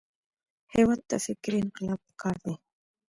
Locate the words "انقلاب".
1.61-1.99